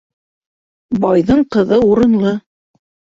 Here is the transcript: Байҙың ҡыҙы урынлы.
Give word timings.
Байҙың 1.03 1.43
ҡыҙы 1.57 1.79
урынлы. 1.91 2.33